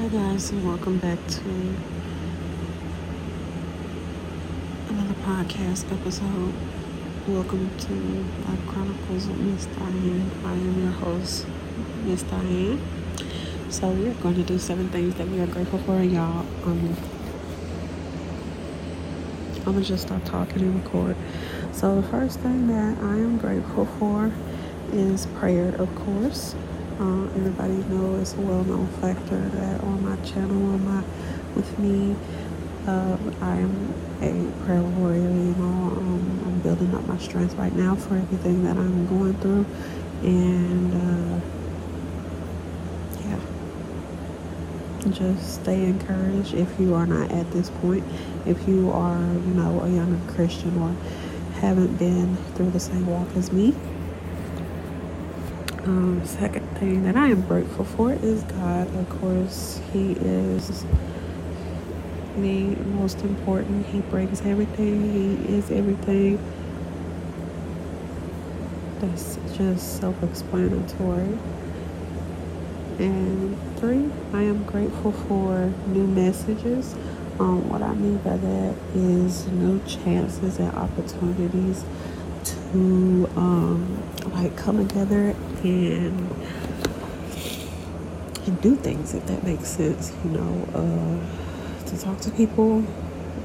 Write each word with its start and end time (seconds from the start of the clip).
Hi 0.00 0.08
guys, 0.08 0.48
and 0.48 0.66
welcome 0.66 0.96
back 0.96 1.18
to 1.26 1.74
another 4.88 5.12
podcast 5.26 5.92
episode. 5.92 6.54
Welcome 7.28 7.68
to 7.80 7.92
Life 8.48 8.66
Chronicles 8.66 9.28
with 9.28 9.36
Miss 9.40 9.66
Dianne. 9.66 10.30
I 10.42 10.52
am 10.52 10.82
your 10.82 10.92
host, 10.92 11.46
Miss 12.04 12.22
Dianne. 12.22 12.80
So 13.68 13.90
we're 13.90 14.14
going 14.14 14.36
to 14.36 14.42
do 14.42 14.58
seven 14.58 14.88
things 14.88 15.16
that 15.16 15.28
we 15.28 15.38
are 15.38 15.46
grateful 15.46 15.80
for, 15.80 16.02
y'all. 16.02 16.46
Um, 16.64 16.96
I'm 19.58 19.64
gonna 19.64 19.82
just 19.82 20.06
start 20.06 20.24
talking 20.24 20.62
and 20.62 20.82
record. 20.82 21.14
So 21.72 22.00
the 22.00 22.08
first 22.08 22.40
thing 22.40 22.68
that 22.68 22.96
I 23.02 23.16
am 23.16 23.36
grateful 23.36 23.84
for 23.84 24.32
is 24.94 25.26
prayer, 25.26 25.74
of 25.74 25.94
course. 25.94 26.54
Uh, 27.00 27.24
everybody 27.34 27.72
knows 27.88 28.20
it's 28.20 28.34
a 28.34 28.40
well-known 28.42 28.86
factor 29.00 29.38
that 29.38 29.80
on 29.84 30.04
my 30.04 30.16
channel, 30.16 30.74
on 30.74 30.84
my 30.84 31.02
with 31.56 31.78
me, 31.78 32.14
uh, 32.86 33.16
I 33.40 33.56
am 33.56 33.94
a 34.20 34.64
prayer 34.66 34.82
warrior. 34.82 35.22
You 35.22 35.54
know, 35.56 35.96
um, 35.96 36.42
I'm 36.44 36.60
building 36.60 36.94
up 36.94 37.06
my 37.06 37.16
strength 37.16 37.54
right 37.54 37.74
now 37.74 37.94
for 37.94 38.16
everything 38.16 38.64
that 38.64 38.76
I'm 38.76 39.06
going 39.06 39.32
through, 39.38 39.64
and 40.24 40.92
uh, 40.92 41.40
yeah, 43.24 43.40
just 45.10 45.62
stay 45.62 45.82
encouraged. 45.84 46.52
If 46.52 46.78
you 46.78 46.94
are 46.94 47.06
not 47.06 47.30
at 47.30 47.50
this 47.52 47.70
point, 47.80 48.04
if 48.44 48.68
you 48.68 48.90
are, 48.90 49.22
you 49.22 49.54
know, 49.54 49.80
a 49.80 49.88
younger 49.88 50.20
Christian 50.34 50.76
or 50.76 50.94
haven't 51.60 51.96
been 51.96 52.36
through 52.56 52.72
the 52.72 52.80
same 52.80 53.06
walk 53.06 53.28
as 53.36 53.50
me 53.52 53.74
um, 55.84 56.22
second 56.24 56.66
thing 56.78 57.04
that 57.04 57.16
I 57.16 57.28
am 57.28 57.42
grateful 57.42 57.84
for 57.84 58.12
is 58.12 58.42
God. 58.44 58.94
Of 58.96 59.08
course, 59.20 59.80
He 59.92 60.12
is 60.12 60.84
the 62.36 62.76
most 62.76 63.20
important. 63.22 63.86
He 63.86 64.00
brings 64.00 64.40
everything, 64.42 65.12
He 65.12 65.54
is 65.54 65.70
everything. 65.70 66.38
That's 69.00 69.38
just 69.56 69.98
self 70.00 70.22
explanatory. 70.22 71.38
And 72.98 73.56
three, 73.78 74.10
I 74.34 74.42
am 74.42 74.64
grateful 74.64 75.12
for 75.12 75.72
new 75.86 76.06
messages. 76.06 76.94
Um, 77.38 77.66
what 77.70 77.80
I 77.82 77.94
mean 77.94 78.18
by 78.18 78.36
that 78.36 78.74
is 78.94 79.46
new 79.48 79.80
chances 79.86 80.58
and 80.58 80.70
opportunities 80.74 81.82
to 82.44 83.30
um, 83.36 84.02
like 84.28 84.56
come 84.56 84.86
together 84.86 85.34
and 85.62 86.30
and 88.46 88.60
do 88.60 88.74
things 88.76 89.14
if 89.14 89.24
that 89.26 89.42
makes 89.44 89.68
sense 89.68 90.12
you 90.24 90.30
know 90.30 90.68
uh, 90.74 91.86
to 91.86 91.98
talk 91.98 92.18
to 92.20 92.30
people 92.30 92.84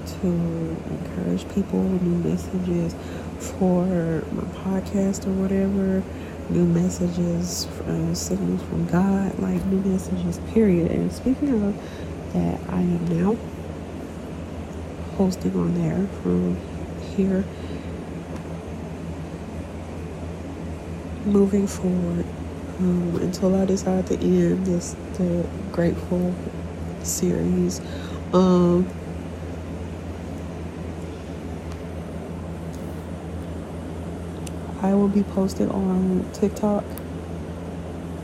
to 0.06 0.28
encourage 0.28 1.48
people 1.54 1.82
new 1.82 2.30
messages 2.30 2.95
for 3.40 3.86
my 4.32 4.44
podcast 4.64 5.26
or 5.28 5.32
whatever 5.32 6.04
new 6.50 6.66
messages 6.66 7.66
uh, 7.66 8.14
signals 8.14 8.62
from 8.64 8.86
god 8.88 9.38
like 9.39 9.64
new 9.66 9.82
messages 9.82 10.39
period. 10.54 10.92
And 10.92 11.12
speaking 11.12 11.50
of 11.64 11.76
that 12.34 12.60
i 12.70 12.80
am 12.82 13.06
now 13.08 13.36
hosting 15.17 15.56
on 15.56 15.73
there 15.76 16.06
from 16.22 16.58
here 17.16 17.44
moving 21.26 21.68
forward 21.68 22.26
um, 22.80 23.16
until 23.22 23.56
I 23.56 23.66
decide 23.66 24.08
to 24.08 24.16
end 24.16 24.66
this 24.66 24.95
the 25.18 25.48
grateful 25.72 26.34
series. 27.04 27.82
Um, 28.34 28.88
I 34.82 34.94
will 34.94 35.08
be 35.08 35.23
posted 35.23 35.70
on 35.70 36.30
TikTok 36.33 36.83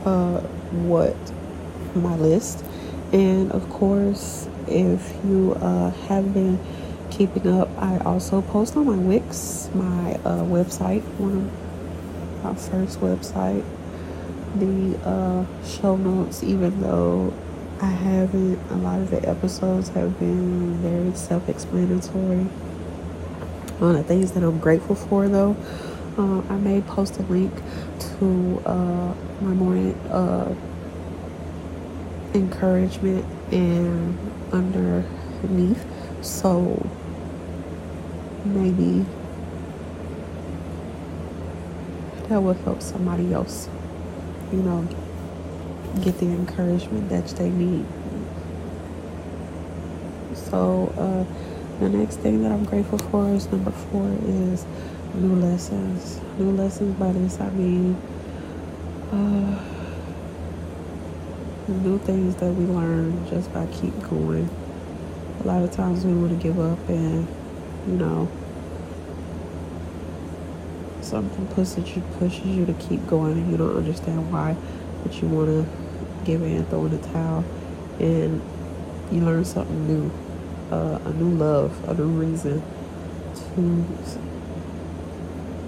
uh, 0.04 0.38
what 0.70 1.16
my 1.94 2.14
list, 2.16 2.64
and 3.12 3.50
of 3.52 3.68
course, 3.68 4.48
if 4.68 5.12
you 5.24 5.54
uh, 5.60 5.90
have 6.08 6.32
been 6.32 6.58
keeping 7.10 7.48
up, 7.48 7.68
I 7.78 7.98
also 7.98 8.42
post 8.42 8.76
on 8.76 8.86
my 8.86 8.96
Wix, 8.96 9.70
my 9.74 10.14
uh, 10.24 10.44
website, 10.44 11.02
one 11.18 11.36
of 11.38 11.61
my 12.42 12.54
first 12.54 13.00
website, 13.00 13.64
the 14.56 14.98
uh, 15.04 15.44
show 15.64 15.96
notes, 15.96 16.42
even 16.42 16.80
though 16.80 17.32
I 17.80 17.86
haven't, 17.86 18.58
a 18.70 18.76
lot 18.76 19.00
of 19.00 19.10
the 19.10 19.28
episodes 19.28 19.88
have 19.90 20.18
been 20.18 20.74
very 20.78 21.14
self 21.14 21.48
explanatory. 21.48 22.44
One 23.78 23.96
of 23.96 23.96
the 23.96 24.04
things 24.04 24.32
that 24.32 24.42
I'm 24.42 24.58
grateful 24.58 24.94
for, 24.94 25.28
though, 25.28 25.56
uh, 26.18 26.42
I 26.48 26.56
may 26.56 26.80
post 26.82 27.18
a 27.18 27.22
link 27.22 27.52
to 27.98 28.62
uh, 28.66 29.14
my 29.40 29.52
morning 29.52 29.94
uh, 30.10 30.54
encouragement 32.34 33.24
and 33.52 34.18
underneath. 34.52 35.84
So 36.22 36.86
maybe 38.44 39.04
that 42.32 42.42
will 42.42 42.54
help 42.54 42.80
somebody 42.80 43.32
else, 43.34 43.68
you 44.50 44.62
know, 44.62 44.88
get 46.00 46.18
the 46.18 46.24
encouragement 46.24 47.10
that 47.10 47.26
they 47.28 47.50
need. 47.50 47.84
So, 50.34 50.92
uh, 50.96 51.78
the 51.78 51.90
next 51.90 52.20
thing 52.20 52.42
that 52.42 52.50
I'm 52.50 52.64
grateful 52.64 52.96
for 52.98 53.28
is 53.28 53.50
number 53.52 53.70
four 53.70 54.08
is 54.24 54.64
new 55.14 55.34
lessons. 55.36 56.20
New 56.38 56.52
lessons 56.52 56.98
by 56.98 57.12
this 57.12 57.38
I 57.38 57.50
mean 57.50 58.00
uh, 59.10 59.62
new 61.68 61.98
things 61.98 62.36
that 62.36 62.50
we 62.54 62.64
learn 62.64 63.28
just 63.28 63.52
by 63.52 63.66
keep 63.66 63.92
going. 64.08 64.48
A 65.44 65.46
lot 65.46 65.62
of 65.62 65.70
times 65.70 66.06
we 66.06 66.14
want 66.14 66.30
to 66.30 66.42
give 66.42 66.58
up 66.58 66.78
and, 66.88 67.28
you 67.86 67.94
know, 67.94 68.26
something 71.12 71.46
pushes 71.48 71.94
you 71.94 72.02
pushes 72.18 72.46
you 72.46 72.64
to 72.64 72.72
keep 72.72 73.06
going 73.06 73.32
and 73.32 73.50
you 73.50 73.58
don't 73.58 73.76
understand 73.76 74.32
why, 74.32 74.56
but 75.02 75.20
you 75.20 75.28
want 75.28 75.48
to 75.48 76.24
give 76.24 76.42
in, 76.42 76.64
throw 76.66 76.86
in 76.86 76.98
the 76.98 77.08
towel, 77.08 77.44
and 78.00 78.40
you 79.12 79.20
learn 79.20 79.44
something 79.44 79.86
new, 79.86 80.10
uh, 80.74 80.98
a 81.04 81.12
new 81.12 81.36
love, 81.36 81.70
a 81.86 81.94
new 81.94 82.06
reason 82.06 82.62
to 83.34 83.84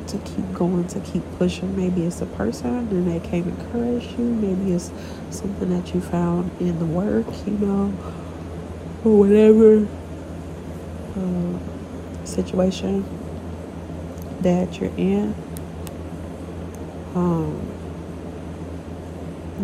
to 0.06 0.18
keep 0.18 0.52
going, 0.54 0.86
to 0.88 1.00
keep 1.00 1.22
pushing. 1.38 1.76
Maybe 1.76 2.06
it's 2.06 2.22
a 2.22 2.26
person 2.26 2.88
and 2.88 3.06
they 3.06 3.20
came 3.28 3.46
encourage 3.46 4.06
you. 4.18 4.24
Maybe 4.24 4.72
it's 4.72 4.90
something 5.28 5.68
that 5.70 5.94
you 5.94 6.00
found 6.00 6.50
in 6.58 6.78
the 6.78 6.86
work, 6.86 7.26
you 7.46 7.52
know, 7.52 7.92
or 9.04 9.18
whatever 9.18 9.86
uh, 11.18 12.24
situation 12.24 13.04
that 14.44 14.78
you're 14.78 14.92
in. 14.96 15.34
Um, 17.14 17.60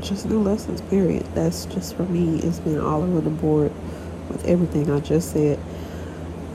just 0.01 0.27
new 0.27 0.41
lessons, 0.41 0.81
period. 0.83 1.25
That's 1.35 1.67
just 1.67 1.95
for 1.95 2.05
me. 2.05 2.41
It's 2.41 2.59
been 2.61 2.81
all 2.81 3.03
over 3.03 3.21
the 3.21 3.31
board 3.31 3.73
with 4.29 4.45
everything 4.47 4.91
I 4.91 5.01
just 5.01 5.33
said. 5.33 5.59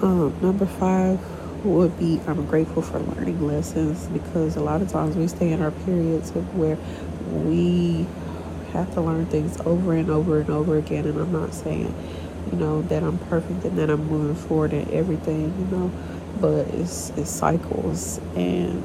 Um, 0.02 0.36
number 0.41 0.66
five 0.66 1.19
would 1.63 1.97
be 2.00 2.19
I'm 2.28 2.46
grateful 2.47 2.81
for 2.81 3.00
learning 3.00 3.46
lessons 3.46 4.08
because 4.08 4.56
a 4.56 4.62
lot 4.62 4.81
of 4.81 4.90
times 4.90 5.16
we 5.16 5.28
stay 5.28 5.52
in 5.52 5.62
our 5.62 5.72
periods 5.72 6.31
of 6.31 6.57
where 6.57 6.78
we 7.31 8.07
have 8.74 8.94
to 8.95 9.01
learn 9.01 9.25
things 9.28 9.60
over 9.62 9.94
and 9.94 10.10
over 10.10 10.39
and 10.39 10.50
over 10.50 10.78
again. 10.78 11.06
And 11.06 11.19
I'm 11.19 11.31
not 11.31 11.54
saying, 11.54 11.94
you 12.51 12.57
know, 12.57 12.81
that 12.83 13.04
I'm 13.04 13.19
perfect 13.19 13.63
and 13.66 13.78
that 13.78 13.89
I'm 13.89 14.07
moving 14.07 14.36
forward 14.36 14.74
in 14.74 14.92
everything, 14.92 15.54
you 15.60 15.78
know 15.78 15.92
but 16.39 16.67
it's, 16.75 17.11
it's 17.11 17.29
cycles. 17.29 18.19
And 18.35 18.83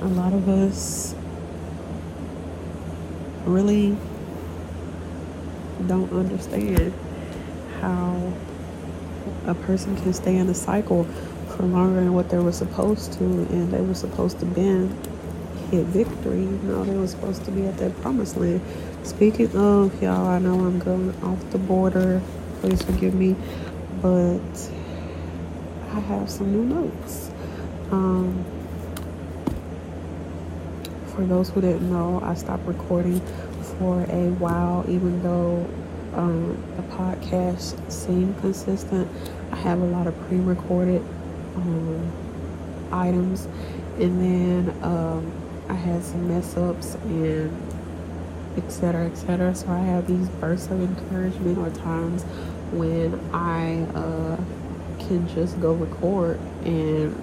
a 0.00 0.08
lot 0.08 0.32
of 0.32 0.48
us 0.48 1.14
really 3.44 3.96
don't 5.86 6.12
understand 6.12 6.92
how 7.80 8.32
a 9.46 9.54
person 9.54 9.96
can 9.96 10.12
stay 10.12 10.36
in 10.36 10.48
a 10.48 10.54
cycle 10.54 11.04
for 11.56 11.64
longer 11.64 12.00
than 12.00 12.14
what 12.14 12.30
they 12.30 12.38
were 12.38 12.52
supposed 12.52 13.12
to 13.14 13.24
and 13.24 13.70
they 13.70 13.80
were 13.80 13.94
supposed 13.94 14.38
to 14.40 14.46
been 14.46 14.88
hit 15.70 15.84
victory. 15.86 16.40
You 16.40 16.60
know 16.64 16.84
they 16.84 16.96
were 16.96 17.06
supposed 17.06 17.44
to 17.44 17.50
be 17.50 17.66
at 17.66 17.78
that 17.78 18.00
promised 18.00 18.36
land. 18.36 18.60
Speaking 19.02 19.54
of 19.56 20.02
y'all 20.02 20.26
i 20.28 20.38
know 20.38 20.54
i'm 20.54 20.78
going 20.78 21.14
off 21.22 21.50
the 21.50 21.58
border. 21.58 22.20
Please 22.60 22.82
forgive 22.82 23.14
me. 23.14 23.36
But 24.00 24.40
I 25.94 26.00
have 26.00 26.28
some 26.28 26.50
new 26.50 26.64
notes. 26.64 27.30
Um, 27.92 28.44
for 31.14 31.24
those 31.24 31.50
who 31.50 31.60
didn't 31.60 31.88
know, 31.88 32.20
I 32.20 32.34
stopped 32.34 32.66
recording 32.66 33.20
for 33.78 34.02
a 34.10 34.30
while, 34.40 34.84
even 34.88 35.22
though 35.22 35.64
um, 36.14 36.60
the 36.76 36.82
podcast 36.94 37.78
seemed 37.92 38.36
consistent. 38.40 39.08
I 39.52 39.56
have 39.56 39.80
a 39.80 39.84
lot 39.84 40.08
of 40.08 40.18
pre 40.26 40.38
recorded 40.38 41.00
um, 41.54 42.12
items, 42.90 43.46
and 44.00 44.20
then 44.20 44.76
um, 44.82 45.32
I 45.68 45.74
had 45.74 46.02
some 46.02 46.26
mess 46.26 46.56
ups 46.56 46.96
and 47.04 47.56
etc. 48.56 49.06
etc. 49.06 49.54
So 49.54 49.68
I 49.68 49.78
have 49.78 50.08
these 50.08 50.28
bursts 50.40 50.72
of 50.72 50.80
encouragement 50.80 51.58
or 51.58 51.70
times 51.70 52.24
when 52.72 53.20
I 53.32 53.82
uh, 53.96 54.36
can 55.06 55.28
just 55.28 55.60
go 55.60 55.72
record 55.74 56.38
and 56.64 57.14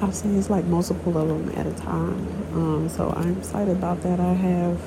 I've 0.00 0.14
seen 0.14 0.38
it's 0.38 0.50
like 0.50 0.64
multiple 0.66 1.18
of 1.18 1.28
them 1.28 1.48
at 1.58 1.66
a 1.66 1.72
time. 1.72 2.26
Um, 2.52 2.88
so 2.88 3.12
I'm 3.16 3.38
excited 3.38 3.76
about 3.76 4.02
that. 4.02 4.20
I 4.20 4.34
have 4.34 4.80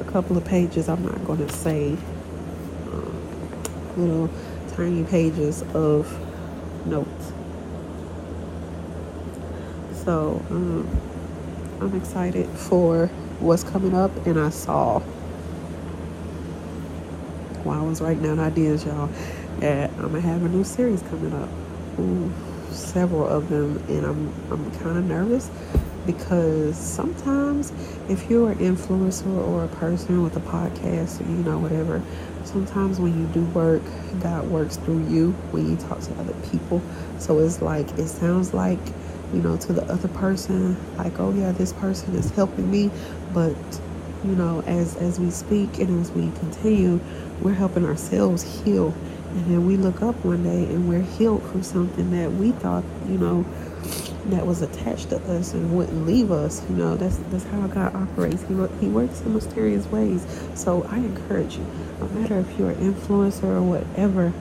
a 0.00 0.04
couple 0.10 0.36
of 0.36 0.44
pages. 0.44 0.88
I'm 0.88 1.04
not 1.04 1.22
going 1.26 1.46
to 1.46 1.52
say 1.52 1.96
um, 2.92 3.92
little 3.96 4.30
tiny 4.76 5.04
pages 5.04 5.62
of 5.74 6.10
notes. 6.86 7.32
So 10.04 10.42
um, 10.50 10.88
I'm 11.80 11.94
excited 11.96 12.48
for 12.48 13.08
what's 13.40 13.64
coming 13.64 13.94
up, 13.94 14.26
and 14.26 14.38
I 14.38 14.50
saw 14.50 15.02
while 17.66 17.80
I 17.80 17.88
was 17.88 18.00
writing 18.00 18.22
down 18.22 18.38
ideas, 18.38 18.84
y'all, 18.84 19.10
that 19.58 19.90
I'm 19.90 20.12
gonna 20.12 20.20
have 20.20 20.44
a 20.44 20.48
new 20.48 20.64
series 20.64 21.02
coming 21.02 21.32
up. 21.32 21.48
Ooh, 21.98 22.32
several 22.70 23.26
of 23.26 23.48
them, 23.48 23.82
and 23.88 24.06
I'm 24.06 24.34
I'm 24.50 24.70
kind 24.78 24.98
of 24.98 25.04
nervous 25.04 25.50
because 26.06 26.76
sometimes 26.76 27.72
if 28.08 28.30
you're 28.30 28.52
an 28.52 28.58
influencer 28.58 29.26
or 29.48 29.64
a 29.64 29.68
person 29.68 30.22
with 30.22 30.36
a 30.36 30.40
podcast, 30.40 31.20
you 31.20 31.42
know, 31.42 31.58
whatever, 31.58 32.00
sometimes 32.44 33.00
when 33.00 33.18
you 33.18 33.26
do 33.34 33.44
work, 33.46 33.82
God 34.20 34.48
works 34.48 34.76
through 34.76 35.04
you 35.08 35.32
when 35.50 35.68
you 35.68 35.76
talk 35.76 36.00
to 36.00 36.14
other 36.20 36.34
people. 36.50 36.80
So 37.18 37.40
it's 37.40 37.60
like 37.60 37.90
it 37.98 38.06
sounds 38.06 38.54
like 38.54 38.78
you 39.32 39.42
know, 39.42 39.56
to 39.56 39.72
the 39.72 39.82
other 39.92 40.08
person, 40.08 40.76
like, 40.96 41.18
oh 41.18 41.32
yeah, 41.32 41.50
this 41.52 41.72
person 41.72 42.14
is 42.14 42.30
helping 42.30 42.70
me, 42.70 42.90
but 43.34 43.56
you 44.24 44.34
know, 44.36 44.62
as 44.66 44.96
as 44.96 45.20
we 45.20 45.30
speak 45.30 45.78
and 45.78 46.00
as 46.00 46.10
we 46.12 46.30
continue, 46.38 47.00
we're 47.42 47.54
helping 47.54 47.84
ourselves 47.84 48.62
heal. 48.64 48.94
And 49.30 49.46
then 49.46 49.66
we 49.66 49.76
look 49.76 50.02
up 50.02 50.14
one 50.24 50.44
day 50.44 50.64
and 50.64 50.88
we're 50.88 51.02
healed 51.02 51.42
from 51.50 51.62
something 51.62 52.10
that 52.12 52.32
we 52.32 52.52
thought, 52.52 52.84
you 53.08 53.18
know, 53.18 53.44
that 54.26 54.46
was 54.46 54.62
attached 54.62 55.10
to 55.10 55.16
us 55.32 55.52
and 55.54 55.76
wouldn't 55.76 56.06
leave 56.06 56.32
us. 56.32 56.62
You 56.70 56.76
know, 56.76 56.96
that's 56.96 57.16
that's 57.30 57.44
how 57.44 57.66
God 57.66 57.94
operates. 57.94 58.42
He 58.42 58.54
he 58.80 58.88
works 58.88 59.20
in 59.22 59.34
mysterious 59.34 59.86
ways. 59.86 60.26
So 60.54 60.84
I 60.90 60.98
encourage 60.98 61.56
you, 61.56 61.66
no 62.00 62.08
matter 62.08 62.38
if 62.38 62.58
you're 62.58 62.70
an 62.70 62.94
influencer 62.94 63.44
or 63.44 63.62
whatever, 63.62 64.32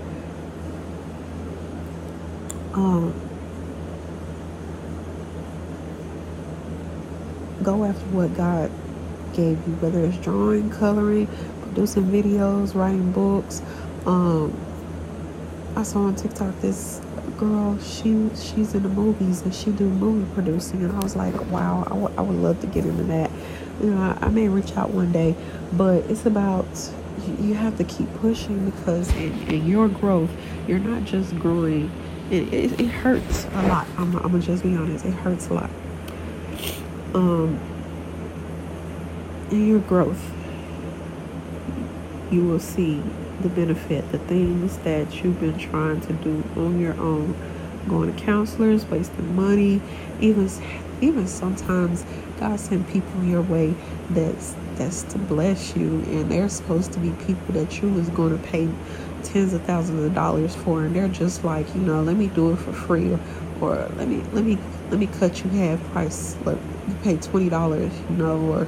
um, 2.74 3.14
go 7.64 7.86
after 7.86 8.06
what 8.08 8.36
God 8.36 8.72
gave 9.34 9.58
you, 9.68 9.76
whether 9.82 10.06
it's 10.06 10.18
drawing, 10.18 10.70
coloring, 10.70 11.28
producing 11.62 12.06
videos, 12.06 12.76
writing 12.76 13.12
books. 13.12 13.62
Um, 14.06 14.54
I 15.76 15.84
saw 15.84 16.02
on 16.04 16.16
TikTok 16.16 16.60
this 16.62 17.02
girl, 17.38 17.80
she 17.80 18.30
she's 18.36 18.76
in 18.76 18.84
the 18.84 18.90
movies 18.90 19.42
and 19.44 19.54
she 19.56 19.72
do 19.72 19.86
movie 19.90 20.32
producing, 20.34 20.84
and 20.84 20.94
I 20.96 21.00
was 21.00 21.16
like, 21.16 21.36
wow, 21.52 21.84
I, 21.88 21.90
w- 21.90 22.14
I 22.18 22.22
would 22.22 22.38
love 22.38 22.62
to 22.62 22.68
get 22.68 22.86
into 22.86 23.04
that. 23.06 23.32
You 23.82 23.92
know, 23.92 24.02
I, 24.22 24.28
I 24.28 24.30
may 24.30 24.48
reach 24.50 24.78
out 24.78 24.92
one 24.92 25.12
day, 25.12 25.36
but 25.74 26.06
it's 26.10 26.26
about 26.26 26.68
you 27.42 27.56
have 27.56 27.78
to 27.78 27.84
keep 27.86 28.14
pushing 28.16 28.70
because 28.72 29.12
in, 29.16 29.34
in 29.50 29.68
your 29.68 29.88
growth, 29.90 30.32
you're 30.68 30.80
not 30.80 31.06
just 31.06 31.38
growing. 31.40 31.92
It, 32.32 32.54
it, 32.54 32.82
it 32.82 32.88
hurts 32.88 33.46
a 33.54 33.68
lot. 33.68 33.88
I'm, 33.98 34.16
I'm 34.18 34.24
gonna 34.32 34.40
just 34.40 34.64
be 34.64 34.76
honest. 34.76 35.06
It 35.06 35.14
hurts 35.14 35.48
a 35.50 35.56
lot 35.56 35.70
um, 37.16 37.60
in 39.56 39.68
your 39.68 39.80
growth, 39.80 40.32
you 42.32 42.44
will 42.44 42.60
see 42.60 43.02
the 43.42 43.50
benefit, 43.50 44.12
the 44.12 44.20
things 44.20 44.78
that 44.80 45.24
you've 45.24 45.40
been 45.40 45.58
trying 45.58 46.02
to 46.02 46.14
do 46.14 46.44
on 46.56 46.80
your 46.80 47.00
own, 47.00 47.36
going 47.88 48.14
to 48.14 48.22
counselors, 48.24 48.86
wasting 48.86 49.36
money, 49.36 49.82
even 50.20 50.50
even 51.02 51.28
sometimes 51.28 52.06
God 52.40 52.60
sent 52.60 52.88
people 52.90 53.24
your 53.24 53.42
way 53.42 53.74
that's 54.10 54.56
that's 54.76 55.04
to 55.04 55.18
bless 55.18 55.76
you, 55.76 56.00
and 56.08 56.32
they're 56.32 56.50
supposed 56.50 56.94
to 56.94 57.00
be 57.00 57.12
people 57.26 57.54
that 57.54 57.82
you 57.82 57.90
was 57.90 58.10
going 58.10 58.38
to 58.38 58.48
pay 58.48 58.68
tens 59.24 59.54
of 59.54 59.62
thousands 59.64 60.04
of 60.04 60.14
dollars 60.14 60.56
for, 60.56 60.84
and 60.84 60.96
they're 60.96 61.08
just 61.08 61.44
like, 61.44 61.68
you 61.76 61.82
know, 61.82 62.02
let 62.02 62.16
me 62.16 62.28
do 62.28 62.54
it 62.54 62.58
for 62.58 62.74
free, 62.74 63.12
or, 63.12 63.20
or 63.62 63.76
let 63.96 64.08
me 64.08 64.24
let 64.34 64.44
me 64.44 64.58
let 64.90 65.00
me 65.00 65.08
cut 65.20 65.44
you 65.44 65.50
half 65.52 65.80
price. 65.92 66.36
Let 66.46 66.58
you 66.88 66.96
pay 67.04 67.18
twenty 67.18 67.50
dollars, 67.50 67.92
you 68.10 68.16
know, 68.18 68.40
or 68.40 68.68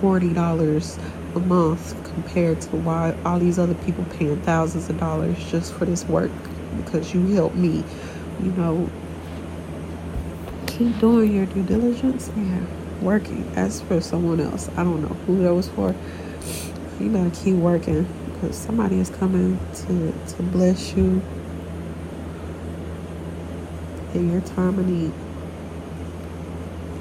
forty 0.00 0.32
dollars 0.32 0.98
a 1.34 1.40
month 1.40 1.94
compared 2.14 2.60
to 2.60 2.76
why 2.76 3.16
all 3.24 3.38
these 3.38 3.58
other 3.58 3.74
people 3.74 4.04
paying 4.16 4.40
thousands 4.42 4.88
of 4.88 4.98
dollars 4.98 5.36
just 5.50 5.72
for 5.74 5.84
this 5.84 6.04
work 6.04 6.30
because 6.76 7.14
you 7.14 7.26
helped 7.28 7.56
me, 7.56 7.84
you 8.42 8.50
know. 8.52 8.88
Keep 10.66 10.98
doing 10.98 11.32
your 11.32 11.46
due 11.46 11.62
diligence 11.62 12.28
and 12.30 12.66
working. 13.00 13.48
As 13.54 13.80
for 13.82 14.00
someone 14.00 14.40
else, 14.40 14.68
I 14.70 14.82
don't 14.82 15.02
know 15.02 15.16
who 15.26 15.42
that 15.42 15.54
was 15.54 15.68
for. 15.68 15.94
You 16.98 17.12
gotta 17.12 17.30
keep 17.30 17.56
working 17.56 18.06
because 18.32 18.56
somebody 18.56 18.98
is 18.98 19.10
coming 19.10 19.58
to 19.74 20.14
to 20.36 20.42
bless 20.42 20.94
you 20.94 21.22
in 24.14 24.30
your 24.30 24.40
time 24.40 24.78
of 24.78 24.88
need. 24.88 25.12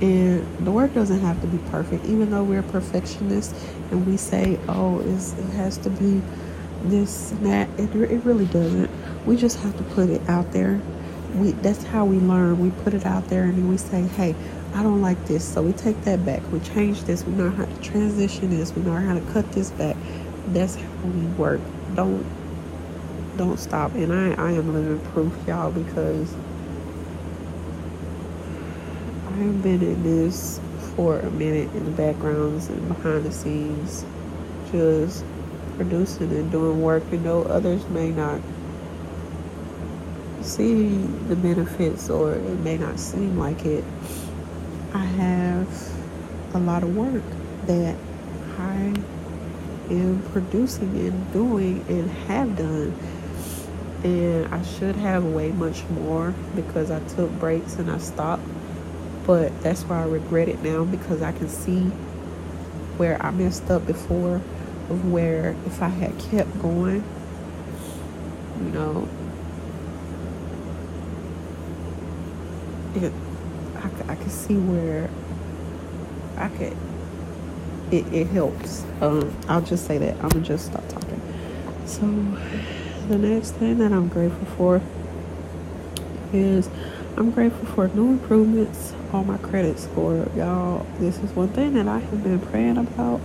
And 0.03 0.45
the 0.65 0.71
work 0.71 0.93
doesn't 0.93 1.21
have 1.21 1.39
to 1.43 1.47
be 1.47 1.59
perfect, 1.71 2.03
even 2.07 2.29
though 2.29 2.43
we're 2.43 2.61
perfectionists 2.61 3.53
and 3.89 4.05
we 4.05 4.17
say, 4.17 4.59
oh, 4.67 4.99
it 4.99 5.53
has 5.53 5.77
to 5.77 5.89
be 5.91 6.21
this 6.83 7.31
and 7.31 7.45
that. 7.45 7.69
It, 7.79 7.95
it 7.95 8.25
really 8.25 8.47
doesn't. 8.47 8.91
We 9.25 9.37
just 9.37 9.61
have 9.61 9.77
to 9.77 9.83
put 9.95 10.09
it 10.09 10.27
out 10.27 10.51
there. 10.51 10.81
We 11.35 11.51
That's 11.53 11.85
how 11.85 12.03
we 12.03 12.17
learn. 12.17 12.59
We 12.59 12.71
put 12.83 12.93
it 12.93 13.05
out 13.05 13.29
there 13.29 13.45
and 13.45 13.53
then 13.57 13.69
we 13.69 13.77
say, 13.77 14.01
hey, 14.01 14.35
I 14.75 14.83
don't 14.83 15.01
like 15.01 15.25
this. 15.25 15.45
So 15.47 15.61
we 15.63 15.71
take 15.71 16.01
that 16.03 16.25
back. 16.25 16.43
We 16.51 16.59
change 16.59 17.03
this. 17.05 17.23
We 17.23 17.31
know 17.35 17.49
how 17.51 17.63
to 17.63 17.81
transition 17.81 18.49
this. 18.49 18.75
We 18.75 18.81
know 18.83 18.95
how 18.95 19.13
to 19.13 19.21
cut 19.31 19.49
this 19.53 19.71
back. 19.71 19.95
That's 20.47 20.75
how 20.75 20.89
we 21.05 21.25
work. 21.37 21.61
Don't 21.95 22.25
don't 23.37 23.59
stop. 23.59 23.93
And 23.95 24.13
I, 24.13 24.33
I 24.33 24.51
am 24.51 24.73
living 24.73 24.99
proof, 25.13 25.33
y'all, 25.47 25.71
because 25.71 26.35
I've 29.43 29.61
been 29.61 29.81
in 29.81 30.03
this 30.03 30.61
for 30.95 31.19
a 31.19 31.29
minute 31.31 31.69
in 31.75 31.83
the 31.83 31.91
backgrounds 31.91 32.69
and 32.69 32.87
behind 32.87 33.25
the 33.25 33.31
scenes, 33.33 34.05
just 34.71 35.25
producing 35.75 36.31
and 36.31 36.49
doing 36.49 36.81
work. 36.81 37.03
You 37.11 37.17
know, 37.17 37.43
others 37.43 37.85
may 37.89 38.11
not 38.11 38.39
see 40.43 40.95
the 41.27 41.35
benefits 41.35 42.09
or 42.09 42.35
it 42.35 42.59
may 42.61 42.77
not 42.77 42.97
seem 42.97 43.37
like 43.37 43.65
it. 43.65 43.83
I 44.93 45.03
have 45.03 45.91
a 46.53 46.59
lot 46.59 46.83
of 46.83 46.95
work 46.95 47.23
that 47.65 47.97
I 48.57 48.93
am 49.89 50.23
producing 50.31 50.97
and 50.99 51.33
doing 51.33 51.83
and 51.89 52.09
have 52.27 52.55
done. 52.55 52.97
And 54.05 54.53
I 54.55 54.63
should 54.63 54.95
have 54.95 55.25
way 55.25 55.51
much 55.51 55.83
more 55.89 56.33
because 56.55 56.91
I 56.91 57.01
took 57.09 57.29
breaks 57.39 57.75
and 57.75 57.91
I 57.91 57.97
stopped 57.97 58.43
but 59.25 59.61
that's 59.61 59.83
why 59.83 60.01
I 60.01 60.05
regret 60.05 60.49
it 60.49 60.61
now 60.63 60.83
because 60.83 61.21
I 61.21 61.31
can 61.31 61.49
see 61.49 61.81
where 62.97 63.21
I 63.23 63.31
messed 63.31 63.69
up 63.71 63.85
before 63.87 64.41
of 64.89 65.11
where 65.11 65.55
if 65.65 65.81
I 65.81 65.87
had 65.87 66.17
kept 66.19 66.61
going, 66.61 67.03
you 68.59 68.69
know, 68.69 69.07
it, 72.95 73.11
I, 73.77 74.11
I 74.11 74.15
could 74.15 74.31
see 74.31 74.55
where 74.55 75.09
I 76.37 76.49
could, 76.49 76.75
it, 77.91 78.13
it 78.13 78.27
helps. 78.27 78.83
Um, 79.01 79.35
I'll 79.47 79.61
just 79.61 79.85
say 79.87 79.97
that. 79.99 80.15
I'm 80.15 80.29
going 80.29 80.43
to 80.43 80.49
just 80.49 80.65
stop 80.67 80.87
talking. 80.89 81.21
So, 81.85 82.01
the 83.07 83.17
next 83.17 83.51
thing 83.51 83.79
that 83.79 83.91
I'm 83.91 84.07
grateful 84.07 84.45
for 84.57 84.81
is 86.33 86.69
I'm 87.15 87.29
grateful 87.29 87.67
for 87.67 87.87
new 87.89 88.09
improvements 88.13 88.91
on 89.11 89.27
my 89.27 89.37
credit 89.37 89.77
score. 89.77 90.27
Y'all, 90.35 90.83
this 90.99 91.19
is 91.19 91.31
one 91.33 91.49
thing 91.49 91.75
that 91.75 91.87
I 91.87 91.99
have 91.99 92.23
been 92.23 92.39
praying 92.39 92.77
about. 92.77 93.21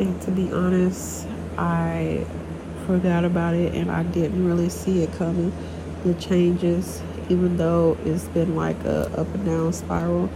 And 0.00 0.20
to 0.22 0.32
be 0.32 0.52
honest, 0.52 1.28
I 1.56 2.26
forgot 2.86 3.24
about 3.24 3.54
it 3.54 3.72
and 3.74 3.88
I 3.88 4.02
didn't 4.02 4.44
really 4.44 4.68
see 4.68 5.04
it 5.04 5.12
coming 5.12 5.52
the 6.04 6.14
changes, 6.14 7.02
even 7.28 7.56
though 7.56 7.96
it's 8.04 8.24
been 8.28 8.56
like 8.56 8.82
a 8.84 9.06
up 9.20 9.32
and 9.34 9.46
down 9.46 9.72
spiral. 9.72 10.28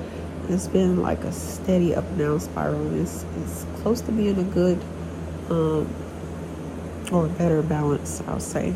It's 0.49 0.69
been 0.69 1.03
like 1.03 1.25
a 1.25 1.33
steady 1.33 1.97
up 1.97 2.05
and 2.11 2.19
down 2.19 2.39
spiral. 2.39 2.95
It's 3.01 3.25
it's 3.43 3.67
close 3.83 4.03
to 4.03 4.13
being 4.13 4.39
a 4.39 4.45
good 4.45 4.81
um, 5.51 5.93
or 7.11 7.27
better 7.27 7.61
balance, 7.63 8.23
I'll 8.29 8.39
say. 8.39 8.75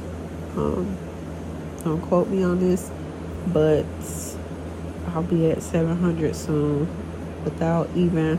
Um, 0.56 0.96
don't 1.84 2.00
quote 2.02 2.28
me 2.28 2.42
on 2.42 2.58
this, 2.58 2.90
but 3.52 3.84
I'll 5.08 5.22
be 5.22 5.50
at 5.50 5.62
700 5.62 6.36
soon 6.36 6.88
without 7.44 7.88
even 7.96 8.38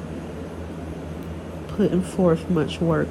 putting 1.68 2.02
forth 2.02 2.50
much 2.50 2.80
work. 2.80 3.10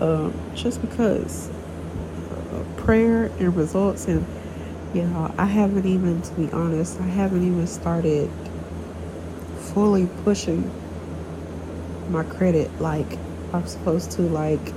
Um, 0.00 0.34
just 0.54 0.80
because 0.80 1.50
uh, 1.50 2.64
prayer 2.76 3.26
and 3.38 3.54
results, 3.54 4.06
and 4.06 4.26
you 4.94 5.02
know, 5.02 5.32
I 5.38 5.44
haven't 5.44 5.86
even, 5.86 6.22
to 6.22 6.34
be 6.34 6.50
honest, 6.52 7.00
I 7.00 7.06
haven't 7.06 7.46
even 7.46 7.66
started 7.66 8.30
fully 9.74 10.08
pushing 10.24 10.70
my 12.08 12.24
credit 12.24 12.80
like 12.80 13.18
I'm 13.52 13.66
supposed 13.66 14.12
to. 14.12 14.22
Like, 14.22 14.72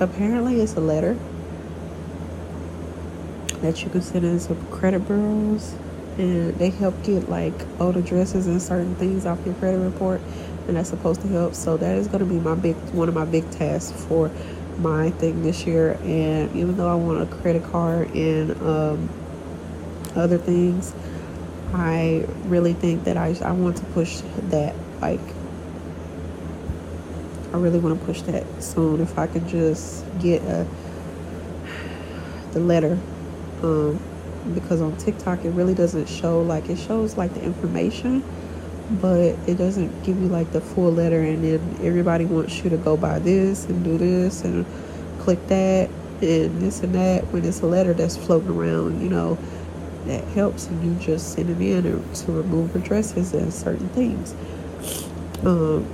apparently, 0.00 0.60
it's 0.60 0.74
a 0.74 0.80
letter 0.80 1.16
that 3.62 3.82
you 3.82 3.90
can 3.90 4.02
send 4.02 4.24
into 4.24 4.54
credit 4.70 5.06
bureaus 5.06 5.74
and 6.18 6.54
they 6.58 6.70
help 6.70 7.00
get 7.04 7.28
like 7.28 7.54
old 7.80 7.96
addresses 7.96 8.46
and 8.46 8.60
certain 8.60 8.94
things 8.96 9.24
off 9.24 9.44
your 9.46 9.54
credit 9.56 9.78
report 9.78 10.20
and 10.66 10.76
that's 10.76 10.90
supposed 10.90 11.22
to 11.22 11.28
help. 11.28 11.54
So 11.54 11.76
that 11.76 11.96
is 11.96 12.08
going 12.08 12.20
to 12.20 12.26
be 12.26 12.38
my 12.38 12.54
big 12.54 12.76
one 12.92 13.08
of 13.08 13.14
my 13.14 13.24
big 13.24 13.50
tasks 13.50 14.04
for 14.04 14.30
my 14.78 15.10
thing 15.12 15.42
this 15.42 15.66
year. 15.66 15.98
And 16.02 16.54
even 16.54 16.76
though 16.76 16.88
i 16.88 16.94
want 16.94 17.22
a 17.22 17.26
credit 17.36 17.64
card 17.64 18.10
and 18.14 18.50
um, 18.62 19.08
other 20.14 20.38
things 20.38 20.94
i 21.74 22.24
really 22.44 22.72
think 22.72 23.04
that 23.04 23.16
I, 23.16 23.36
I 23.44 23.52
want 23.52 23.76
to 23.76 23.84
push 23.86 24.20
that 24.44 24.74
like 25.00 25.20
i 27.52 27.56
really 27.56 27.78
want 27.78 27.98
to 27.98 28.06
push 28.06 28.22
that 28.22 28.44
soon 28.62 29.00
if 29.00 29.18
i 29.18 29.26
could 29.26 29.46
just 29.48 30.04
get 30.18 30.42
a 30.42 30.66
the 32.52 32.60
letter 32.60 32.98
um, 33.62 34.00
because 34.54 34.80
on 34.80 34.96
TikTok 34.96 35.44
it 35.44 35.50
really 35.50 35.74
doesn't 35.74 36.08
show 36.08 36.40
like 36.42 36.68
it 36.68 36.78
shows 36.78 37.16
like 37.16 37.32
the 37.34 37.42
information 37.42 38.22
but 39.00 39.36
it 39.46 39.56
doesn't 39.58 40.02
give 40.02 40.18
you 40.20 40.28
like 40.28 40.50
the 40.52 40.60
full 40.60 40.92
letter 40.92 41.20
and 41.20 41.44
then 41.44 41.76
everybody 41.82 42.24
wants 42.24 42.64
you 42.64 42.70
to 42.70 42.78
go 42.78 42.96
buy 42.96 43.18
this 43.18 43.66
and 43.66 43.84
do 43.84 43.98
this 43.98 44.44
and 44.44 44.64
click 45.20 45.46
that 45.48 45.90
and 46.22 46.60
this 46.60 46.82
and 46.82 46.94
that 46.94 47.24
when 47.32 47.44
it's 47.44 47.60
a 47.60 47.66
letter 47.66 47.92
that's 47.92 48.16
floating 48.16 48.50
around 48.50 49.00
you 49.02 49.08
know 49.08 49.38
that 50.08 50.24
helps 50.28 50.66
and 50.66 50.82
you 50.84 51.04
just 51.04 51.34
send 51.34 51.50
it 51.50 51.60
in 51.60 51.82
to 52.14 52.32
remove 52.32 52.74
addresses 52.74 53.34
and 53.34 53.52
certain 53.52 53.88
things. 53.90 54.34
Um, 55.44 55.86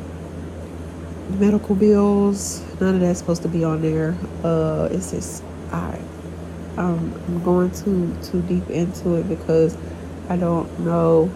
medical 1.39 1.75
bills 1.75 2.63
none 2.81 2.95
of 2.95 3.01
that's 3.01 3.19
supposed 3.19 3.43
to 3.43 3.49
be 3.49 3.65
on 3.65 3.83
there. 3.83 4.15
Uh, 4.43 4.89
it's 4.91 5.11
just 5.11 5.43
i 5.73 5.99
um, 6.77 7.13
I'm 7.27 7.43
going 7.45 7.71
too 7.71 8.17
too 8.23 8.43
deep 8.43 8.69
into 8.71 9.15
it 9.15 9.29
because 9.29 9.77
I 10.29 10.37
don't 10.37 10.81
know 10.81 11.31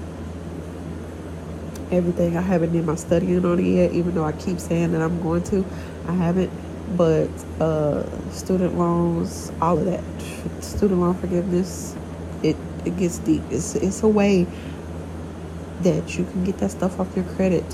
everything. 1.91 2.37
I 2.37 2.41
haven't 2.41 2.73
did 2.73 2.85
my 2.85 2.97
studying 2.97 3.45
on 3.45 3.59
it 3.59 3.63
yet, 3.63 3.93
even 3.93 4.15
though 4.15 4.25
I 4.25 4.33
keep 4.33 4.59
saying 4.59 4.93
that 4.93 5.03
I'm 5.03 5.21
going 5.23 5.43
to. 5.45 5.65
I 6.07 6.13
haven't. 6.13 6.51
But 6.97 7.29
uh, 7.61 8.31
student 8.31 8.79
loans, 8.79 9.53
all 9.61 9.79
of 9.79 9.85
that, 9.85 10.03
student 10.63 11.01
loan 11.01 11.15
forgiveness, 11.15 11.95
it 12.43 12.57
it 12.85 12.97
gets 12.97 13.19
deep. 13.19 13.43
It's 13.51 13.75
it's 13.75 14.03
a 14.03 14.09
way 14.09 14.47
that 15.83 16.19
you 16.19 16.25
can 16.25 16.45
get 16.45 16.59
that 16.59 16.71
stuff 16.71 16.99
off 16.99 17.15
your 17.15 17.27
credit. 17.37 17.65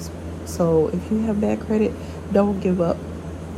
So 0.46 0.88
if 0.88 1.10
you 1.10 1.20
have 1.22 1.40
bad 1.40 1.60
credit, 1.60 1.92
don't 2.32 2.60
give 2.60 2.80
up 2.80 2.96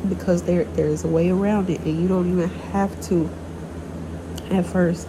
because 0.08 0.42
there 0.42 0.64
there 0.64 0.86
is 0.86 1.04
a 1.04 1.08
way 1.08 1.30
around 1.30 1.70
it, 1.70 1.80
and 1.80 2.00
you 2.00 2.06
don't 2.06 2.30
even 2.30 2.48
have 2.48 3.00
to 3.08 3.28
at 4.50 4.66
first 4.66 5.08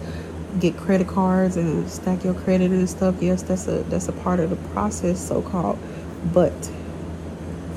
get 0.58 0.76
credit 0.76 1.06
cards 1.06 1.56
and 1.56 1.88
stack 1.88 2.24
your 2.24 2.34
credit 2.34 2.70
and 2.70 2.88
stuff. 2.88 3.16
Yes, 3.20 3.42
that's 3.42 3.68
a 3.68 3.82
that's 3.84 4.08
a 4.08 4.12
part 4.12 4.40
of 4.40 4.50
the 4.50 4.56
process, 4.72 5.20
so 5.26 5.42
called. 5.42 5.78
But 6.32 6.52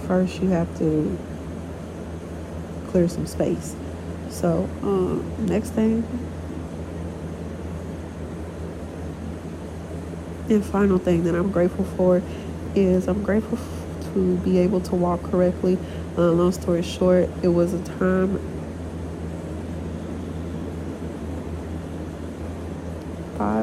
first, 0.08 0.42
you 0.42 0.50
have 0.50 0.76
to 0.80 1.18
clear 2.88 3.08
some 3.08 3.26
space. 3.28 3.76
So, 4.30 4.70
um, 4.82 5.46
next 5.46 5.72
thing, 5.72 6.08
and 10.50 10.66
final 10.66 10.98
thing 10.98 11.24
that 11.26 11.36
I'm 11.36 11.52
grateful 11.52 11.86
for 11.86 12.22
is 12.76 13.08
I'm 13.08 13.24
grateful 13.24 13.60
to 14.14 14.38
be 14.38 14.58
able 14.60 14.82
to 14.82 14.96
walk 14.96 15.22
correctly. 15.24 15.78
Uh, 16.18 16.32
long 16.32 16.52
story 16.52 16.82
short, 16.82 17.30
it 17.42 17.50
was 17.50 17.74
a 17.74 17.84
time 17.98 18.40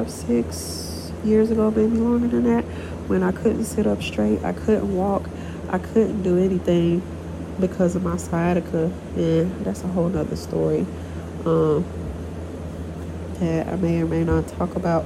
five, 0.09 0.27
six 0.27 1.11
years 1.23 1.51
ago, 1.51 1.71
maybe 1.71 1.97
longer 1.97 2.27
than 2.27 2.43
that, 2.43 2.63
when 3.07 3.23
I 3.23 3.31
couldn't 3.31 3.65
sit 3.65 3.87
up 3.87 4.01
straight, 4.01 4.43
I 4.43 4.53
couldn't 4.53 4.95
walk, 4.95 5.29
I 5.69 5.79
couldn't 5.79 6.23
do 6.23 6.37
anything 6.37 7.01
because 7.59 7.95
of 7.95 8.03
my 8.03 8.17
sciatica, 8.17 8.91
and 9.15 9.65
that's 9.65 9.83
a 9.83 9.87
whole 9.87 10.09
nother 10.09 10.35
story 10.35 10.85
um, 11.45 11.85
that 13.39 13.67
I 13.67 13.75
may 13.75 14.01
or 14.01 14.05
may 14.05 14.23
not 14.23 14.47
talk 14.47 14.75
about. 14.75 15.05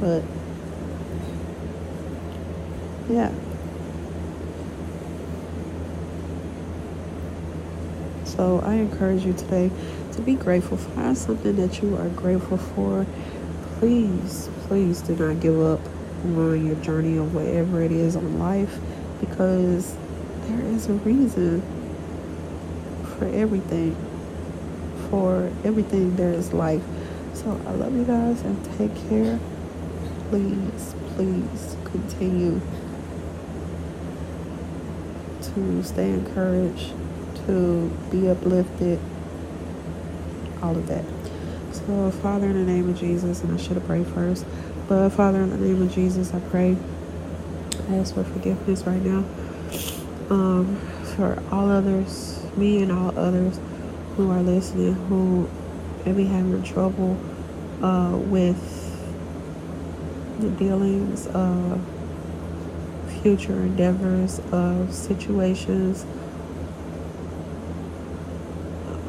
But 0.00 0.22
yeah. 3.08 3.32
So 8.24 8.60
I 8.64 8.74
encourage 8.74 9.24
you 9.24 9.34
today 9.34 9.70
to 10.20 10.26
be 10.26 10.34
grateful. 10.34 10.76
Find 10.76 11.16
something 11.16 11.56
that 11.56 11.80
you 11.82 11.96
are 11.96 12.08
grateful 12.08 12.58
for. 12.58 13.06
Please, 13.78 14.50
please 14.66 15.00
do 15.00 15.16
not 15.16 15.40
give 15.40 15.58
up 15.60 15.80
on 16.24 16.66
your 16.66 16.76
journey 16.76 17.16
of 17.16 17.34
whatever 17.34 17.80
it 17.82 17.92
is 17.92 18.16
on 18.16 18.38
life 18.38 18.78
because 19.20 19.96
there 20.46 20.60
is 20.60 20.88
a 20.88 20.92
reason 20.92 21.62
for 23.16 23.24
everything. 23.26 23.96
For 25.08 25.50
everything, 25.64 26.16
there 26.16 26.32
is 26.32 26.52
life. 26.52 26.82
So 27.32 27.58
I 27.66 27.70
love 27.72 27.96
you 27.96 28.04
guys 28.04 28.42
and 28.42 28.62
take 28.76 28.94
care. 29.08 29.40
Please, 30.28 30.94
please 31.14 31.76
continue 31.84 32.60
to 35.42 35.82
stay 35.82 36.10
encouraged, 36.10 36.92
to 37.46 37.88
be 38.10 38.28
uplifted 38.28 39.00
all 40.62 40.76
of 40.76 40.86
that. 40.88 41.04
So, 41.72 42.10
Father, 42.10 42.46
in 42.46 42.66
the 42.66 42.72
name 42.72 42.88
of 42.88 42.98
Jesus, 42.98 43.42
and 43.42 43.52
I 43.52 43.56
should 43.56 43.76
have 43.76 43.86
prayed 43.86 44.06
first, 44.08 44.44
but 44.88 45.10
Father, 45.10 45.40
in 45.40 45.50
the 45.50 45.56
name 45.56 45.82
of 45.82 45.92
Jesus, 45.92 46.34
I 46.34 46.40
pray. 46.40 46.76
I 47.88 47.94
ask 47.96 48.14
for 48.14 48.24
forgiveness 48.24 48.82
right 48.84 49.02
now 49.02 49.24
um, 50.30 50.76
for 51.16 51.42
all 51.50 51.70
others, 51.70 52.42
me 52.56 52.82
and 52.82 52.92
all 52.92 53.16
others 53.18 53.58
who 54.16 54.30
are 54.30 54.40
listening, 54.40 54.94
who 54.94 55.48
may 56.04 56.12
be 56.12 56.24
having 56.24 56.62
trouble 56.62 57.18
uh, 57.82 58.16
with 58.16 58.86
the 60.40 60.48
dealings 60.50 61.26
of 61.28 61.80
future 63.22 63.52
endeavors 63.52 64.40
of 64.52 64.94
situations 64.94 66.06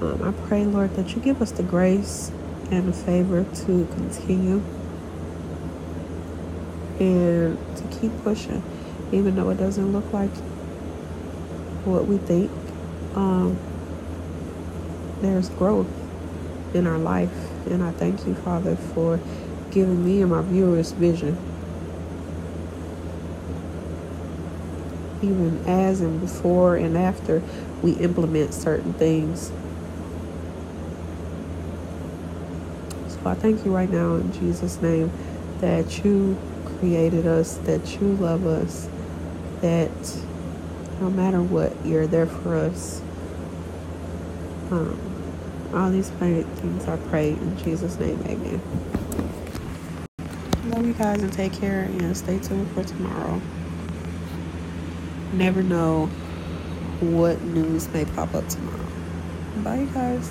um, 0.01 0.23
I 0.23 0.31
pray, 0.47 0.65
Lord, 0.65 0.95
that 0.95 1.15
you 1.15 1.21
give 1.21 1.41
us 1.41 1.51
the 1.51 1.63
grace 1.63 2.31
and 2.71 2.87
the 2.87 2.93
favor 2.93 3.43
to 3.43 3.65
continue 3.65 4.63
and 6.99 7.57
to 7.77 7.83
keep 7.99 8.11
pushing, 8.23 8.63
even 9.11 9.35
though 9.35 9.49
it 9.49 9.57
doesn't 9.57 9.91
look 9.93 10.11
like 10.11 10.31
what 11.85 12.07
we 12.07 12.17
think. 12.17 12.49
Um, 13.15 13.59
there's 15.21 15.49
growth 15.49 15.87
in 16.73 16.87
our 16.87 16.97
life, 16.97 17.31
and 17.67 17.83
I 17.83 17.91
thank 17.91 18.25
you, 18.25 18.33
Father, 18.33 18.75
for 18.75 19.19
giving 19.69 20.03
me 20.03 20.21
and 20.21 20.31
my 20.31 20.41
viewers 20.41 20.93
vision. 20.93 21.37
Even 25.21 25.63
as 25.67 26.01
and 26.01 26.19
before 26.19 26.75
and 26.75 26.97
after 26.97 27.43
we 27.83 27.91
implement 27.93 28.55
certain 28.55 28.93
things 28.93 29.51
I 33.25 33.35
thank 33.35 33.65
you 33.65 33.75
right 33.75 33.89
now 33.89 34.15
in 34.15 34.33
Jesus' 34.33 34.81
name 34.81 35.11
that 35.61 36.03
you 36.05 36.37
created 36.79 37.27
us, 37.27 37.55
that 37.59 37.99
you 38.01 38.07
love 38.15 38.47
us, 38.47 38.89
that 39.61 39.91
no 41.01 41.09
matter 41.09 41.41
what, 41.41 41.73
you're 41.85 42.07
there 42.07 42.27
for 42.27 42.55
us. 42.57 43.01
Um, 44.71 44.99
All 45.73 45.91
these 45.91 46.09
things 46.11 46.87
I 46.87 46.97
pray 47.09 47.31
in 47.31 47.57
Jesus' 47.59 47.99
name. 47.99 48.19
Amen. 48.27 48.61
Love 50.67 50.85
you 50.85 50.93
guys 50.93 51.21
and 51.21 51.33
take 51.33 51.53
care 51.53 51.83
and 51.83 52.17
stay 52.17 52.39
tuned 52.39 52.69
for 52.71 52.83
tomorrow. 52.83 53.41
Never 55.33 55.63
know 55.63 56.07
what 56.99 57.41
news 57.41 57.87
may 57.89 58.05
pop 58.05 58.33
up 58.35 58.47
tomorrow. 58.49 58.85
Bye, 59.63 59.79
you 59.81 59.85
guys. 59.87 60.29